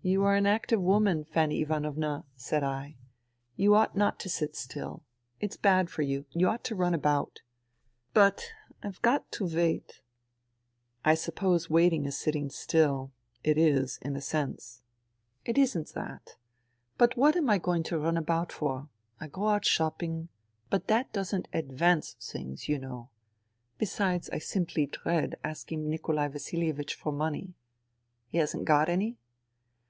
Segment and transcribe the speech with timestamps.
[0.10, 2.96] ...""You are an active woman, Fanny Ivanovna, "^ said I."
[3.58, 5.04] You ought not to sit still.
[5.40, 6.24] It's bad for you.
[6.30, 7.42] You ought to run about."''
[8.14, 8.50] But...
[8.82, 10.00] IVe got to wait.""
[11.04, 13.12] I suppose waiting is sitting still.
[13.44, 14.80] It is, in a sense...."
[15.46, 16.36] 96 FUTILITY" It isn't that.
[16.96, 18.88] But what am I going to run about for?
[19.20, 20.30] I go out shopping.
[20.70, 23.08] But that doesn't advance things, you understand.
[23.76, 27.52] Besides, I simply dread asking Nikolai Vasilievich for money.""
[28.32, 29.18] He hasn't got any